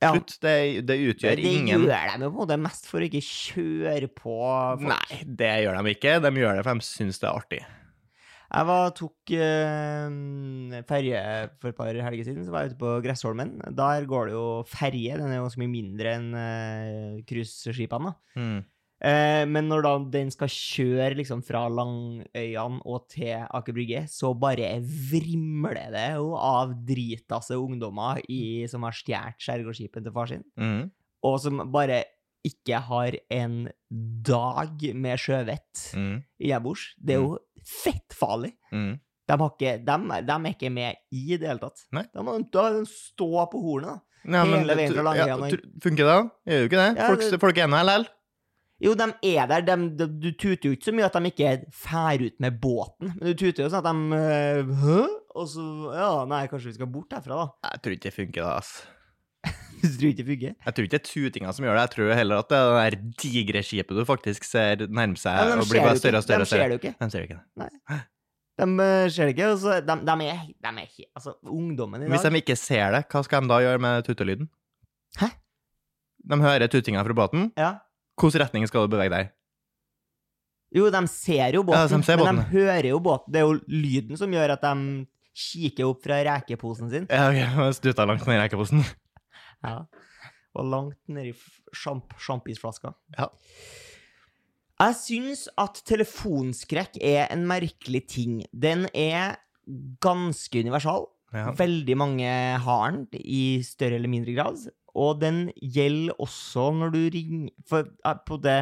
[0.00, 0.14] Ja.
[0.14, 0.38] Slutt.
[0.40, 0.54] Det,
[0.88, 4.38] det utgjør Det ingen gjør de jo på det mest for å ikke kjøre på
[4.40, 4.86] folk.
[4.88, 6.16] Nei, det gjør de ikke.
[6.24, 7.60] De gjør det for de syns det er artig.
[8.50, 11.20] Jeg var, tok uh, ferje
[11.60, 13.52] for et par helger siden, så var jeg ute på Gressholmen.
[13.78, 18.16] Der går det jo ferje, den er jo ganske mye mindre enn uh, cruiseskipene.
[18.40, 18.58] Mm.
[19.00, 24.34] Eh, men når da den skal kjøre liksom fra Langøyene og til Aker Brygge, så
[24.38, 30.44] bare vrimler det jo av dritasse ungdommer i, som har stjålet skjærgårdsskipet til far sin,
[30.58, 30.90] Mm.
[31.24, 32.02] og som bare
[32.44, 33.68] ikke har en
[34.24, 36.22] dag med sjøvett Mm.
[36.40, 36.94] hjemmebords.
[37.02, 38.52] Det er jo fettfarlig.
[38.72, 38.98] Mm.
[39.28, 41.84] De, har ikke, de, de er ikke med i det hele tatt.
[41.92, 42.04] Nei.
[42.14, 44.00] Da må de stå på hornet, da.
[44.24, 45.36] Ja, men Hele veien fra Langøya ja,
[45.80, 46.22] Funker det, da?
[46.46, 46.96] Gjør jo ikke det.
[46.98, 48.04] Ja, Folk, det- folk er nå LL.
[48.80, 49.64] Jo, de er der.
[49.66, 53.12] De, de, du tuter jo ikke så mye at de ikke fær ut med båten.
[53.16, 55.00] Men du tuter jo sånn at de øh, Hæ?
[55.40, 55.64] Og så
[55.94, 57.74] Ja, nei, kanskje vi skal bort herfra, da.
[57.74, 58.54] Jeg tror ikke det funker, da.
[58.62, 58.72] ass.
[59.80, 60.54] Du tror ikke det funker?
[60.66, 61.82] Jeg tror ikke det er tutinga som gjør det.
[61.86, 65.36] Jeg tror heller at det er det der digre skipet du faktisk ser nærme seg
[65.36, 66.44] Ja, og blir bare større og større.
[66.44, 66.94] De ser det jo ikke.
[67.00, 68.00] De ser det ikke Nei.
[68.60, 69.52] De øh, ser det ikke.
[69.54, 72.96] Og så de, de, er, de er Altså, ungdommen i dag Hvis de ikke ser
[72.96, 74.50] det, hva skal de da gjøre med tutelyden?
[75.20, 75.30] Hæ?
[76.30, 77.48] De hører tutinga fra båten.
[77.56, 77.78] Ja.
[78.20, 79.30] Hvilken retning skal du bevege deg?
[80.70, 83.32] Jo, de ser jo båten, Ja, de ser men de hører jo båten.
[83.34, 85.06] Det er jo lyden som gjør at de
[85.40, 87.08] kikker opp fra rekeposen sin.
[87.10, 88.84] Ja, ok, mens Duta langt ned i rekeposen.
[89.60, 89.82] Ja.
[90.56, 91.34] Og langt nedi
[91.76, 92.94] sjampisflaska.
[93.12, 93.26] Ja.
[94.80, 98.38] Jeg syns at telefonskrekk er en merkelig ting.
[98.56, 99.36] Den er
[100.00, 101.10] ganske universal.
[101.36, 101.50] Ja.
[101.58, 102.30] Veldig mange
[102.64, 104.64] har den i større eller mindre grad.
[104.98, 108.58] Og den gjelder også når du ringer For eh, på det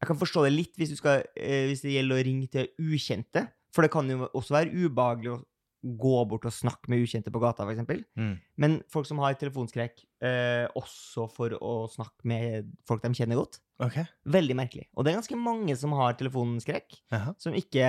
[0.00, 2.70] Jeg kan forstå det litt hvis, du skal, eh, hvis det gjelder å ringe til
[2.80, 3.46] ukjente.
[3.72, 5.42] For det kan jo også være ubehagelig å
[5.82, 8.04] gå bort og snakke med ukjente på gata, f.eks.
[8.18, 8.34] Mm.
[8.62, 13.58] Men folk som har telefonskrekk eh, også for å snakke med folk de kjenner godt.
[13.82, 14.06] Okay.
[14.30, 14.86] Veldig merkelig.
[14.94, 17.34] Og det er ganske mange som har telefonskrekk, Jaha.
[17.42, 17.86] som ikke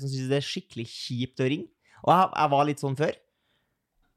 [0.00, 1.70] Som syns det er skikkelig kjipt å ringe.
[2.04, 3.14] Og jeg, jeg var litt sånn før.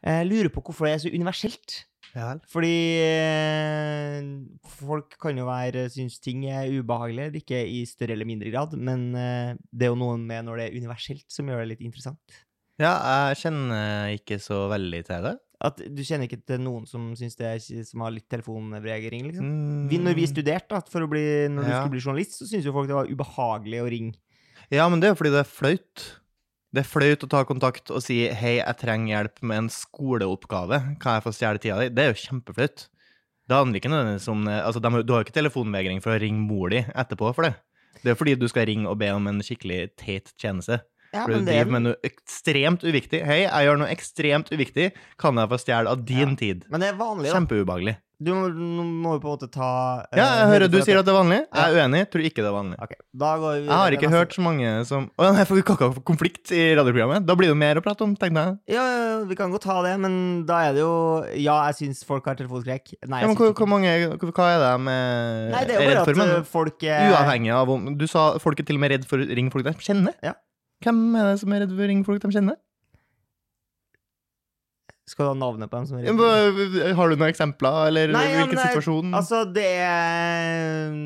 [0.08, 1.78] Jeg lurer på hvorfor det er så universelt.
[2.16, 2.30] Ja.
[2.50, 4.22] Fordi eh,
[4.78, 9.10] folk kan jo være synes ting er ubehagelig, ikke i større eller mindre grad, men
[9.18, 12.40] eh, det er jo noe med når det er universelt som gjør det litt interessant.
[12.78, 12.94] Ja,
[13.32, 15.36] jeg kjenner ikke så veldig til det.
[15.66, 19.48] At du kjenner ikke til noen som synes det er, som har litt telefonvregering, liksom?
[19.48, 19.88] Mm.
[19.90, 21.80] Vi, når vi studerte, for å bli, når du Ja.
[21.82, 24.14] skulle bli journalist, så syntes jo folk det var ubehagelig å ringe.
[24.70, 26.06] Ja, men det er jo fordi det er flaut.
[26.76, 31.00] Det er flaut å ta kontakt og si 'hei, jeg trenger hjelp med en skoleoppgave',
[31.00, 31.90] kan jeg få stjele tida di?
[31.90, 32.88] Det er jo kjempeflaut.
[33.48, 36.70] Det handler ikke nødvendigvis om altså, de, Du har ikke telefonvegring for å ringe mor
[36.70, 37.56] di etterpå for det.
[38.04, 40.82] Det er fordi du skal ringe og be om en skikkelig teit tjeneste.
[41.14, 43.24] Ja, For du men det er driver med noe ekstremt uviktig.
[43.24, 44.92] 'Hei, jeg gjør noe ekstremt uviktig.
[45.18, 46.36] Kan jeg få stjele av din Ja.
[46.36, 47.40] tid?' Men det er vanlig, da.
[47.40, 47.98] Kjempeubehagelig.
[48.18, 49.68] Du må, må jo på en måte ta
[50.10, 51.38] eh, Ja, jeg hører du sier at det er vanlig.
[51.46, 52.00] Jeg er uenig.
[52.10, 52.78] Tror ikke det er vanlig.
[52.82, 55.66] Ok, da går vi Jeg har ikke hørt så mange som Å nei, for vi
[55.68, 57.28] kan ikke ha konflikt i radioprogrammet.
[57.30, 58.58] Da blir det jo mer å prate om, tenkte jeg.
[58.74, 58.88] Ja,
[59.30, 60.18] vi kan godt ta det, men
[60.50, 60.96] da er det jo
[61.38, 62.96] Ja, jeg syns folk har telefonskrekk.
[63.06, 66.06] Nei, Ja, men hvor, hvor mange, hva er det med Nei, det er jo bare
[66.08, 68.96] at men eh, folk er Uavhengig av om Du sa folk er til og med
[68.98, 70.18] redd for å ringe folk de kjenner.
[70.26, 70.34] Ja.
[70.86, 72.58] Hvem er det som er redd for å ringe folk de kjenner?
[75.08, 78.60] Skal du ha navnet på dem som er Har du noen eksempler, eller Nei, hvilken
[78.60, 79.14] ja, situasjon?
[79.16, 80.98] Altså, det er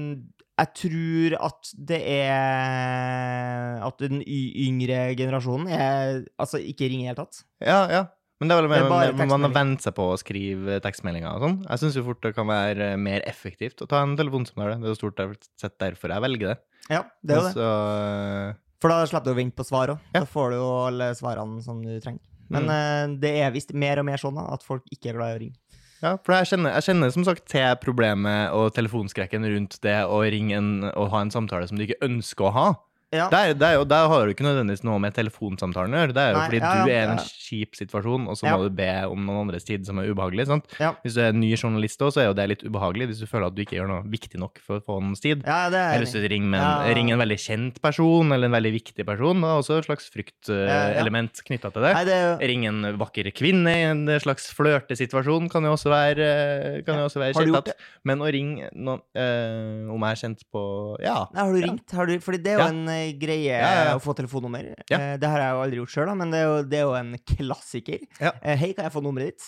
[0.61, 7.13] Jeg tror at det er At den yngre generasjonen er Altså, ikke ringer i det
[7.13, 7.43] hele tatt.
[7.61, 8.07] Ja, ja.
[8.41, 11.43] Men det er vel Det er man har vent seg på å skrive tekstmeldinger og
[11.45, 11.59] sånn.
[11.67, 14.79] Jeg syns jo fort det kan være mer effektivt å ta en telefonsamtale.
[14.81, 15.21] Det er jo stort
[15.61, 16.57] sett derfor jeg velger det.
[16.89, 17.53] Ja, det er jo det.
[17.53, 17.67] Så,
[18.81, 20.01] For da slipper du å vente på svar òg.
[20.09, 20.23] Ja.
[20.23, 22.30] Da får du jo alle svarene som du trenger.
[22.51, 22.71] Men Mm.
[22.75, 25.41] eh, det er visst mer og mer sånn at folk ikke er glad i å
[25.45, 25.57] ringe.
[26.01, 30.21] Ja, for jeg kjenner, jeg kjenner som sagt til problemet og telefonskrekken rundt det å
[30.25, 32.69] ringe en, og ha en samtale som du ikke ønsker å ha.
[33.11, 33.25] Ja.
[33.31, 36.13] Der, der, er der har du ikke nødvendigvis noe med telefonsamtalen å gjøre.
[36.15, 38.61] Det er jo Nei, fordi ja, du er i en kjip situasjon, og så må
[38.63, 40.45] du be om noen andres tid som er ubehagelig.
[41.03, 43.27] Hvis du er en ny journalist òg, så er jo det litt ubehagelig hvis du
[43.27, 45.43] føler at du ikke gjør noe viktig nok for å få noens tid.
[45.43, 46.93] ja, det er Eller hvis du ringer, en, Ja.
[46.95, 50.07] ringer en veldig kjent person, eller en veldig viktig person, det er også et slags
[50.13, 51.93] fryktelement knytta til det.
[51.97, 56.29] Nei, det jo Ring en vakker kvinne i en slags flørtesituasjon kan jo også være,
[56.87, 57.73] kan også være kjent.
[58.07, 60.63] Men å ringe noen eh, Om jeg er kjent på
[61.03, 61.27] Ja.
[61.35, 61.91] Har du ringt?
[61.91, 62.87] Har du, fordi det er jo en
[63.21, 63.93] greie Ja, ja, ja.
[63.97, 64.71] å få telefonnummer.
[64.85, 66.95] Eh, det har jeg jo aldri gjort sjøl, men det er, jo, det er jo
[66.99, 68.03] en klassiker.
[68.21, 69.47] Eh, Hei, kan jeg få nummeret ditt?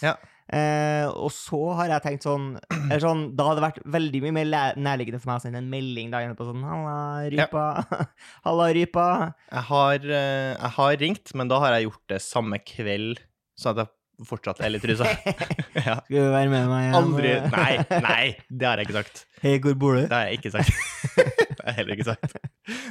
[0.54, 4.34] Eh, og så har jeg tenkt sånn, eller sånn Da hadde det vært veldig mye
[4.36, 6.98] mer nærliggende for meg å sende en melding da inne på sånn Halla,
[7.32, 7.64] rypa.
[8.50, 9.06] Halla, rypa.
[9.48, 13.24] Jeg har, eh, jeg har ringt, men da har jeg gjort det samme kveld,
[13.56, 15.08] sånn at jeg fortsatt er litt rusa.
[15.80, 15.96] ja.
[16.04, 16.98] Skal du være med meg hjem?
[17.00, 17.72] Aldri Nei,
[18.04, 19.24] nei, det har jeg ikke sagt.
[19.44, 20.04] Hei, hvor bor du?
[20.06, 20.70] Det har jeg ikke sagt.
[21.66, 22.36] har jeg heller ikke sagt.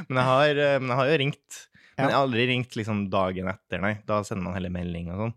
[0.08, 1.62] Men jeg har, eh, men jeg har jo ringt.
[1.92, 3.94] Men jeg har aldri ringt liksom dagen etter, nei.
[4.08, 5.34] Da sender man heller melding og sånn.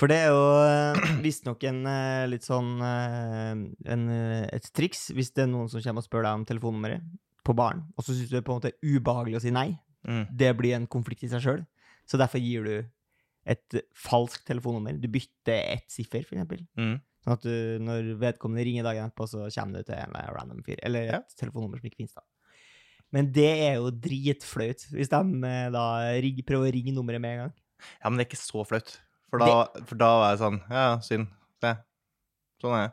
[0.00, 3.50] For det er jo uh, visstnok en eh, litt sånn eh,
[3.92, 7.04] en, eh, et triks hvis det er noen som kommer og spør deg om telefonnummeret
[7.46, 9.68] på baren, og så syns du det er på en måte ubehagelig å si nei.
[10.06, 10.24] Mm.
[10.38, 11.62] Det blir en konflikt i seg sjøl.
[12.06, 12.74] Så derfor gir du
[13.52, 14.94] et falskt telefonnummer.
[15.02, 16.62] Du bytter ett siffer, for eksempel.
[16.78, 17.00] Mm.
[17.22, 20.80] Sånn at du, når vedkommende ringer dagen etterpå, så kommer du til en random fyr.
[20.82, 21.20] Eller et Ja.
[21.38, 22.24] telefonnummer som ikke finnes, da.
[23.12, 25.84] Men det er jo dritflaut, hvis de eh, da
[26.24, 27.52] ring, prøver å ringe nummeret med en gang.
[28.02, 28.96] Ja, men det er ikke så flaut.
[29.30, 31.28] For da, for da var jeg sånn Ja, synd.
[31.62, 31.76] Se.
[32.62, 32.92] Sånn er jeg.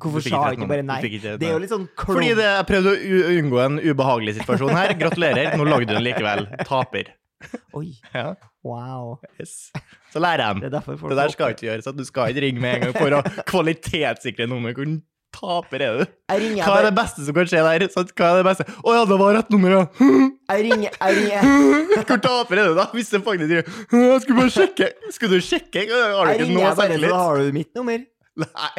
[0.00, 0.98] Hvorfor sa jeg ikke bare nei?
[1.02, 4.70] ikke Det er jo litt sånn Fordi det, jeg prøvde å unngå en ubehagelig situasjon
[4.76, 4.94] her.
[5.00, 5.56] Gratulerer.
[5.58, 6.46] Nå lagde du den likevel.
[6.68, 7.10] Taper.
[7.78, 8.34] Oi, Ja,
[8.66, 9.18] wow.
[9.40, 9.70] yes.
[10.12, 11.88] Så lærer Det jeg dem derfor Det der skal ikke gjøres.
[11.96, 14.74] Du skal ikke ringe med en gang for å kvalitetssikre nummer.
[14.76, 14.90] Hvor
[15.30, 16.04] taper er du?
[16.26, 17.86] Hva er jeg, det beste som kan skje der?
[17.86, 18.66] Hva er det beste?
[18.82, 19.82] Å ja, det var rett nummer, ja.
[20.50, 22.88] jeg ringer, jeg ringer Hvor taper er du da?
[22.96, 24.90] Hvis det faktisk sier Jeg skulle bare sjekke.
[25.14, 25.86] Skulle du sjekke?
[25.86, 28.02] Har du Jeg ikke ringer bare, så har du mitt nummer.
[28.44, 28.72] Nei.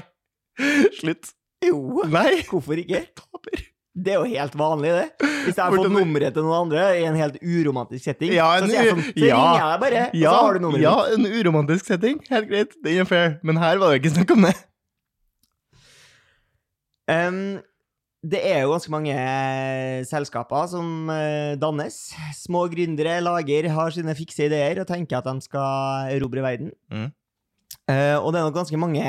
[1.00, 1.34] Slutt.
[1.64, 2.42] Jo, Nei.
[2.50, 3.06] hvorfor ikke?
[3.18, 3.68] Taper.
[3.92, 5.08] Det er jo helt vanlig, det.
[5.20, 8.64] Hvis jeg har fått nummeret til noen andre i en helt uromantisk setting, Ja, så
[8.64, 9.40] en så, jeg sånn, så ja.
[9.40, 12.22] ringer jeg deg bare, og Ja, så har du nummeret ja, en uromantisk setting.
[12.32, 12.78] Helt greit.
[12.86, 13.36] Den er fair.
[13.44, 14.56] Men her var det ikke snakk om det.
[17.12, 17.60] Um,
[18.32, 21.98] det er jo ganske mange eh, selskaper som eh, dannes.
[22.38, 26.72] Små gründere lager, har sine fikse ideer og tenker at de skal erobre verden.
[26.94, 27.10] Mm.
[27.90, 29.02] Uh, og det er nok ganske mange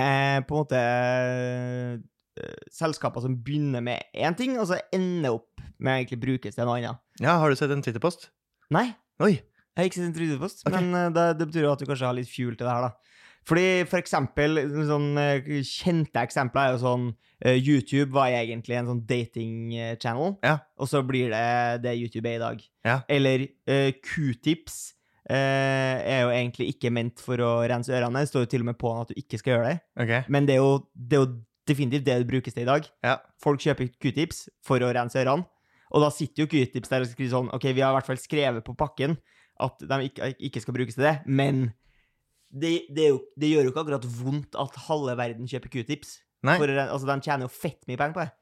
[0.48, 0.80] på en måte
[2.72, 6.68] selskaper som begynner med én ting, og så ender opp med å egentlig brukes til
[6.68, 7.02] noe annet.
[7.20, 8.30] Ja, har du sett en Twitter-post?
[8.72, 8.88] Nei,
[9.22, 9.34] Oi.
[9.36, 10.78] jeg har ikke sett en Twitter-post, okay.
[10.78, 12.88] men eh, det, det betyr jo at du kanskje har litt fuel til det her,
[12.88, 13.12] da.
[13.48, 17.06] Fordi for eksempel, sånn eh, kjente eksempler er jo sånn
[17.42, 20.60] eh, YouTube var egentlig en sånn dating-channel, Ja.
[20.78, 22.66] og så blir det det YouTube er i dag.
[22.86, 22.98] Ja.
[23.10, 24.78] Eller uh, Q-tips
[25.26, 28.22] uh, er jo egentlig ikke ment for å rense ørene.
[28.22, 29.82] Det står jo til og med på at du ikke skal gjøre det.
[30.06, 30.22] Okay.
[30.30, 31.32] Men det er jo, det er jo
[31.68, 32.86] definitivt det det brukes til i dag.
[33.04, 33.18] Ja.
[33.42, 35.46] Folk kjøper q-tips for å rense ørene.
[35.92, 38.20] Og da sitter jo q-tips der og skriver sånn OK, vi har i hvert fall
[38.20, 39.18] skrevet på pakken
[39.62, 41.66] at de ikke, skal brukes til det, men
[42.48, 46.16] det, det, jo, det gjør jo ikke akkurat vondt at halve verden kjøper q-tips.
[46.42, 48.32] Altså, de tjener jo fett mye penger på det.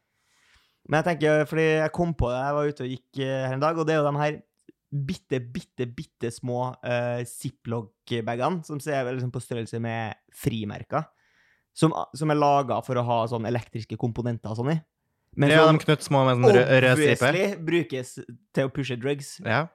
[0.89, 3.57] Men jeg tenker, fordi jeg kom på det, jeg var ute og gikk eh, her
[3.57, 4.39] en dag, og det er jo de her
[4.91, 11.07] bitte, bitte, bitte små uh, ziplock-bagene, som ser liksom på størrelse med frimerker,
[11.77, 14.79] som, som er laga for å ha sånn elektriske komponenter og sånn i.
[15.39, 17.29] Men ja, som de knøtt små med sånn rød, stripe.
[17.29, 18.15] obviously brukes
[18.57, 19.37] til å pushe drugs.
[19.45, 19.67] Ja.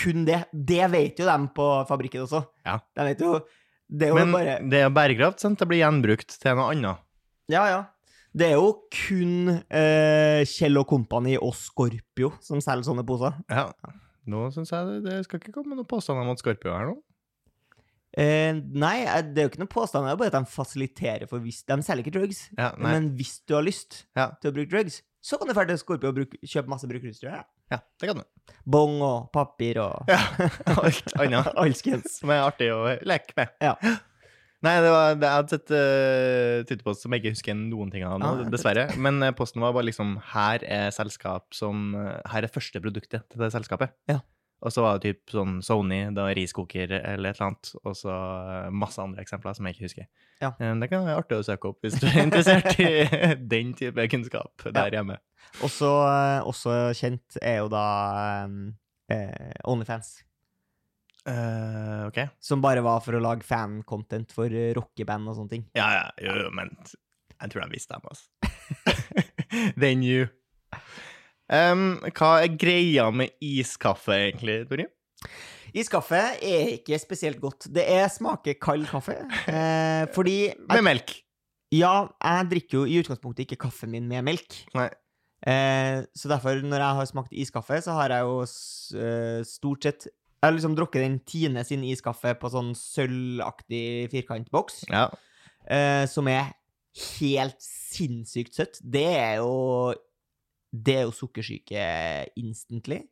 [0.00, 0.44] Kun det.
[0.52, 2.40] Det vet jo dem på fabrikken også.
[2.64, 2.78] Ja.
[2.96, 3.34] De vet jo
[3.92, 5.58] Det er jo Men bare det er bærekraft, sant?
[5.60, 7.02] Det blir gjenbrukt til noe annet.
[7.52, 7.82] Ja, ja.
[8.32, 13.36] Det er jo kun eh, Kjell og Company og Scorpio som selger sånne poser.
[13.52, 13.66] Ja.
[14.32, 16.96] Nå syns jeg det, det skal ikke komme noen påstander at Scorpio er nå.
[18.18, 20.04] Eh, nei, eh, det er jo ikke noen påstand.
[20.04, 22.42] Det er bare at de fasiliterer for hvis De selger ikke drugs.
[22.58, 22.72] Ja.
[22.76, 24.30] Men hvis du har lyst Ja.
[24.42, 27.30] til å bruke drugs, så kan du dra til Skorpio og bruke, kjøpe masse brukerutstyr.
[27.32, 27.42] Ja.
[27.72, 28.24] Ja, det kan du.
[28.68, 30.18] Bong og papir og Ja,
[30.76, 32.18] alt annet alskens.
[32.20, 33.48] som er artig å leke med.
[33.64, 33.76] Ja.
[34.62, 38.04] Nei, det var, det, jeg hadde sett uh, Twitterpost som jeg ikke husker noen ting
[38.06, 38.84] av nå, Ah, dessverre.
[39.00, 43.24] Men eh, posten var bare liksom Her er selskap som eh, Her er første produktet
[43.32, 43.90] til det selskapet.
[44.12, 44.20] Ja.
[44.62, 47.96] Og så var det typ sånn Sony, det var riskoker eller et eller annet, og
[47.98, 50.06] så eh, masse andre eksempler som jeg ikke husker.
[50.42, 50.52] Ja.
[50.62, 54.06] Eh, Det kan være artig å søke opp hvis du er interessert i den type
[54.12, 55.18] kunnskap der hjemme.
[55.66, 57.86] Også, eh, også kjent er jo da
[59.10, 60.20] eh, Onlyfans.
[61.22, 62.16] Uh, ok.
[62.42, 65.66] Som bare var for å lage fan-content for rockeband og sånne ting.
[65.78, 68.26] Ja, ja, jo, jo, men jeg tror de visste dem, altså.
[69.78, 70.26] They knew.
[71.52, 74.88] Um, hva er greia med iskaffe, egentlig, Torje?
[75.76, 77.66] Iskaffe er ikke spesielt godt.
[77.72, 79.14] Det er smaker kald kaffe.
[79.48, 81.14] Eh, fordi Med melk.
[81.72, 84.58] Ja, jeg drikker jo i utgangspunktet ikke kaffen min med melk.
[84.76, 84.90] Nei.
[85.48, 90.04] Eh, så derfor, når jeg har smakt iskaffe, så har jeg jo eh, stort sett
[90.06, 95.08] Jeg har liksom drukket den Tine sin iskaffe på sånn sølvaktig firkantboks, Ja.
[95.70, 96.52] eh, som er
[97.20, 98.80] helt sinnssykt søtt.
[98.82, 99.94] Det er jo
[100.72, 101.86] Det er jo sukkersyke
[102.40, 103.02] instantly.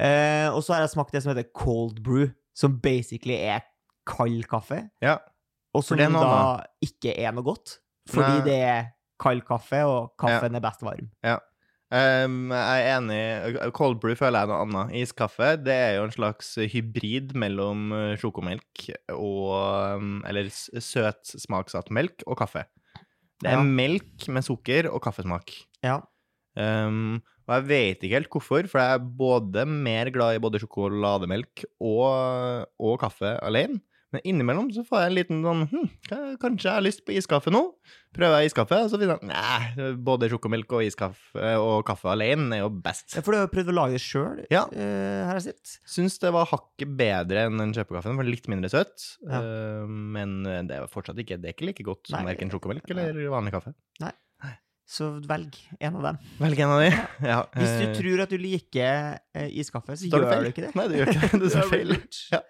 [0.00, 3.64] Eh, og så har jeg smakt det som heter cold brew, som basically er
[4.06, 4.88] kald kaffe.
[5.02, 5.18] ja.
[5.74, 7.80] Og som da ikke er noe godt.
[8.06, 8.44] Fordi Nei.
[8.46, 8.84] det er
[9.18, 11.08] kald kaffe, og kaffen er best varm.
[11.94, 13.72] Um, jeg er enig.
[13.74, 14.94] Cold brew føler jeg er noe annet.
[15.02, 21.90] Iskaffe det er jo en slags hybrid mellom uh, sjokomelk og Eller søtsmaksatt søt smaksatt
[21.94, 22.64] melk og kaffe.
[23.42, 23.62] Det er Ja.
[23.62, 25.50] melk med sukker og kaffesmak.
[25.82, 26.00] Ja.
[26.54, 30.60] Um, og jeg vet ikke helt hvorfor, for jeg er både mer glad i både
[30.62, 33.82] sjokolademelk og, og kaffe alene.
[34.14, 35.86] Men innimellom så får jeg en liten sånn hm,
[36.38, 37.64] Kanskje jeg har lyst på iskaffe nå?
[38.14, 42.60] Prøver jeg iskaffe, og så finner jeg nei, både sjokomelk og iskaffe og kaffe alene
[42.60, 43.16] er jo best.
[43.16, 44.62] Ja, For du har prøvd å lage det sjøl, Ja.
[44.70, 45.74] Her jeg sett.
[45.96, 48.94] Syns det var hakket bedre enn den kjøpekaffen, for litt mindre søt.
[49.26, 49.42] Ja.
[49.42, 52.30] Uh, men det er fortsatt ikke, det er ikke like godt som Nei.
[52.30, 53.74] verken sjokomelk eller vanlig kaffe.
[54.84, 56.18] Så velg en av dem.
[56.42, 56.90] Velg en av de.
[57.24, 57.38] Ja.
[57.56, 60.44] Hvis du eh, tror at du liker eh, iskaffe, så gjør feil.
[60.44, 60.74] du ikke det.
[60.76, 61.40] Nei, du gjør ikke det.
[61.40, 61.94] Du sa feil.
[62.34, 62.42] Ja.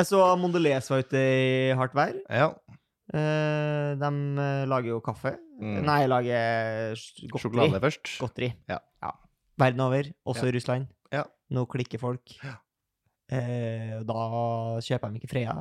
[0.00, 2.16] Jeg så Mondelez var ute i hardt vær.
[2.32, 2.48] Ja.
[3.14, 5.36] Eh, de eh, lager jo kaffe.
[5.60, 5.80] Mm.
[5.86, 7.42] Nei, lager godteri.
[7.44, 8.14] Sjokolade først.
[8.22, 8.50] Godteri.
[8.70, 8.80] Ja.
[9.60, 10.50] Verden over, også Ja.
[10.50, 10.86] i Russland.
[11.12, 11.24] Ja.
[11.52, 12.32] Nå klikker folk.
[12.42, 12.54] Ja.
[13.30, 14.22] Eh, da
[14.82, 15.52] kjøper de ikke Freia.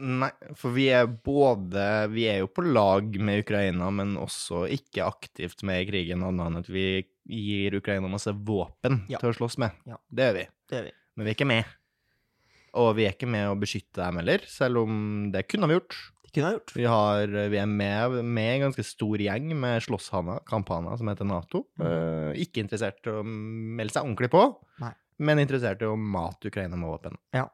[0.00, 1.82] Nei, for vi er både
[2.14, 6.46] Vi er jo på lag med Ukraina, men også ikke aktivt med i krigen, annet
[6.48, 6.86] enn at vi
[7.30, 9.18] gir Ukraina masse våpen Ja.
[9.20, 9.76] til å slåss med.
[9.86, 9.98] Ja.
[10.08, 10.46] Det gjør vi.
[10.72, 10.94] Det vi.
[11.16, 11.76] Men vi er ikke med.
[12.80, 15.96] Og vi er ikke med å beskytte dem heller, selv om det kunne vi gjort.
[16.24, 16.72] Det kunne gjort.
[16.78, 21.26] Vi, har, vi er med, med en ganske stor gjeng med slåsshaner, kamphaner, som heter
[21.26, 21.64] Nato.
[21.82, 24.44] Eh, ikke interessert i å melde seg ordentlig på,
[24.80, 24.92] Nei.
[25.20, 27.18] Men interessert i å mate Ukraina med våpen.
[27.36, 27.46] Ja.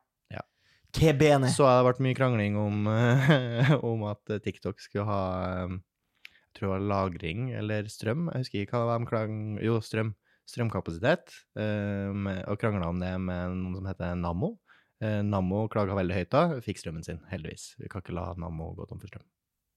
[0.97, 1.51] Kebene.
[1.53, 2.87] Så har det vært mye krangling om,
[3.91, 8.31] om at TikTok skulle ha eh, jeg tror det var lagring eller strøm.
[8.33, 9.35] Jeg husker ikke hva det var de klang...
[9.61, 10.15] Jo, strøm.
[10.49, 11.35] Strømkapasitet.
[11.59, 14.55] Um, og krangla om det med noen som heter Nammo.
[15.03, 17.75] Uh, Nammo klaga veldig høyt da, fikk strømmen sin, heldigvis.
[17.83, 19.27] Vi kan ikke la Nammo gå tom for strøm.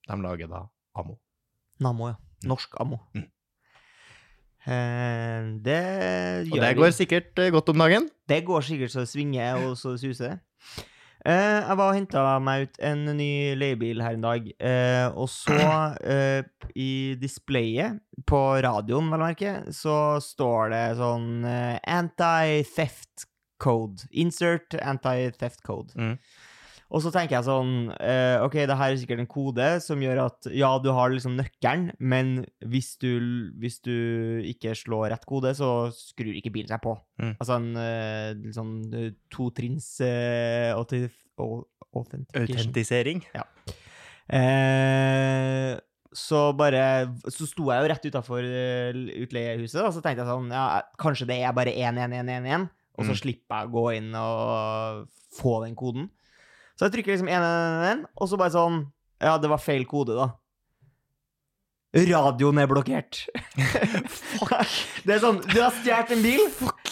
[0.08, 0.62] De lager da
[0.96, 1.18] Ammo.
[1.84, 2.16] Nammo, ja.
[2.48, 3.02] Norsk ammo.
[3.18, 3.28] Mm.
[4.68, 5.82] Eh, det
[6.52, 8.10] Og det går sikkert eh, godt om dagen.
[8.28, 10.40] Det går sikkert så det svinger og så det suser.
[11.26, 15.28] Eh, jeg var og henta meg ut en ny leiebil her en dag, Uh, og
[15.32, 15.56] så
[16.14, 23.28] uh, i displayet på radioen, vel å merke, så står det sånn Anti-theft
[23.60, 24.08] code.
[24.12, 25.96] Insert anti-theft code.
[26.00, 26.16] Mm.
[26.90, 30.24] Og så tenker jeg sånn uh, OK, det her er sikkert en kode som gjør
[30.24, 32.32] at ja, du har liksom nøkkelen, men
[32.66, 33.12] hvis du,
[33.62, 33.94] hvis du
[34.50, 36.96] ikke slår rett kode, så skrur ikke bilen seg på.
[37.22, 37.36] Mm.
[37.36, 40.74] Altså en uh, sånn eh, totrinns uh,
[41.94, 43.22] Autentisering?
[43.38, 43.46] Ja.
[44.30, 45.78] Uh,
[46.14, 46.82] så bare
[47.30, 48.46] Så sto jeg jo rett utafor
[49.26, 52.66] utleiehuset, og så tenkte jeg sånn Ja, kanskje det er bare 11111,
[52.98, 53.20] og så Mm.
[53.22, 55.06] slipper jeg å gå inn og
[55.38, 56.10] få den koden.
[56.80, 58.78] Så jeg trykker liksom 111, og så bare sånn
[59.20, 60.30] Ja, det var feil kode, da.
[61.92, 63.24] Radioen er blokkert.
[64.14, 64.74] Fuck.
[65.08, 66.92] Det er sånn Du har stjålet en bil, Fuck!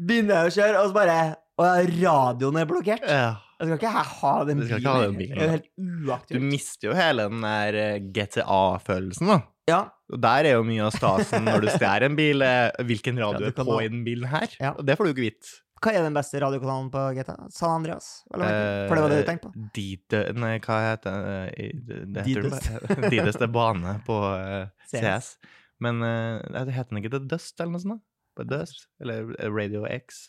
[0.00, 1.14] begynner jeg å kjøre, og så bare
[1.60, 3.06] Å ja, radioen er blokkert.
[3.08, 3.30] Ja.
[3.60, 4.84] Jeg skal ikke ha den bilen.
[4.86, 5.66] ha den bilen, Det er jo helt
[6.08, 9.40] helt Du mister jo hele den der eh, GTA-følelsen, da.
[9.68, 12.44] Ja, Og der er jo mye av stasen når du stjeler en bil.
[12.46, 14.48] eh, Hvilken radio Ja, er kan på i den bilen her?
[14.60, 14.72] Ja.
[14.76, 15.52] Og det får du jo ikke vite.
[15.80, 17.36] Hva er den beste radiokanalen på GTA?
[17.56, 18.08] San Andreas?
[18.34, 19.68] Eh, For det var det du tenkte på?
[19.78, 21.38] Dide, nei, hva heter det?
[21.56, 23.36] eh, Det, heter Dides.
[23.38, 25.38] det er bane på eh, CS.
[25.80, 28.02] Men eh, det heter den ikke The Dust eller noe sånt?
[28.36, 28.84] På Dust?
[29.00, 30.26] Eller eh, Radio X?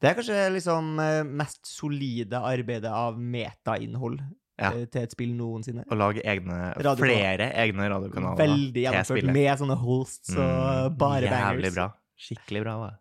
[0.00, 4.22] Det er kanskje liksom eh, mest solide arbeidet av metainnhold
[4.60, 4.70] Ja.
[4.76, 5.82] eh, til et spill noensinne.
[5.90, 6.56] Å lage egne,
[6.98, 8.38] flere egne radiokanaler.
[8.44, 11.74] Veldig gjennomført med sånne hosts og Mm, bare Jævlig bangers.
[11.74, 11.86] bra.
[12.20, 12.74] Skikkelig bra.
[12.86, 12.98] var.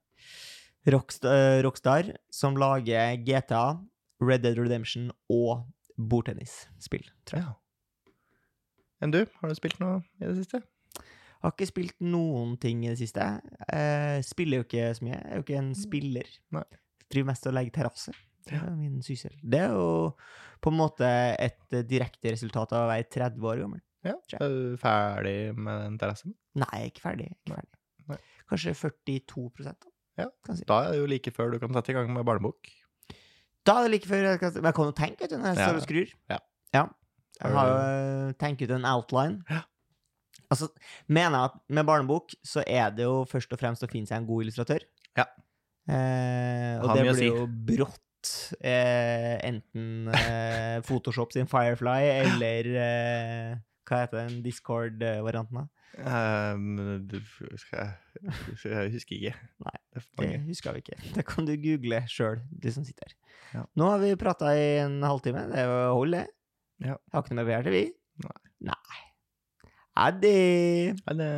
[0.88, 3.80] Rockstar, eh, Rockstar, som lager GTA,
[4.24, 5.66] Red Dead Redemption og
[6.00, 7.48] bordtennisspill, tror jeg.
[7.48, 8.14] Ja.
[9.04, 9.24] Enn du?
[9.40, 10.62] Har du spilt noe i det siste?
[11.40, 13.26] Har ikke spilt noen ting i det siste.
[13.72, 15.16] Eh, spiller jo ikke så mye.
[15.16, 16.34] Jeg er jo ikke en spiller.
[16.56, 16.66] Nei.
[17.10, 18.16] Driver mest og legger terrasse.
[18.50, 19.36] Det er min syssel.
[19.40, 20.16] Det er jo
[20.60, 21.08] på en måte
[21.40, 23.84] et eh, direkte resultat av å være 30 år gammel.
[24.08, 24.16] Ja.
[24.40, 26.36] Er du ferdig med den terrassen?
[26.60, 27.30] Nei, jeg er ikke ferdig.
[27.36, 27.80] Ikke ferdig.
[28.10, 28.20] Nei.
[28.50, 29.76] Kanskje 42 da,
[30.20, 30.30] Ja.
[30.46, 30.66] kan si.
[30.70, 32.70] Da er det jo like før du kan sette i gang med barnebok.
[33.68, 35.58] Da er det like før jeg kan Men jeg kan jo tenke ut når jeg
[35.58, 35.68] Ja.
[35.68, 36.14] står og skrur.
[36.30, 36.40] Ja.
[37.40, 39.44] Jeg har jo tenkt ut en outline.
[39.50, 39.62] Ja.
[40.52, 40.68] Altså,
[41.08, 44.18] mener jeg at med barnebok så er det jo først og fremst å finne seg
[44.18, 44.84] en god illustratør.
[45.16, 45.24] Ja.
[45.88, 47.30] Eh, og det blir si.
[47.30, 53.56] jo brått eh, enten eh, Photoshop sin Firefly eller eh,
[53.88, 55.68] Hva heter den Discord-varianten, da?
[55.98, 56.78] Um,
[57.10, 57.18] du,
[57.58, 59.34] skal jeg, husker ikke.
[59.66, 61.00] Nei, Det er husker vi ikke.
[61.16, 63.16] Det kan du google sjøl, du som sitter her.
[63.54, 63.64] Ja.
[63.80, 65.48] Nå har vi prata i en halvtime.
[65.52, 66.28] Det holder, det.
[66.92, 66.96] Ja.
[67.14, 67.84] Har ikke noe mer til, vi.
[68.28, 68.40] Nei.
[68.70, 69.02] Nei.
[69.98, 70.96] Ha det.
[71.08, 71.34] Ha det.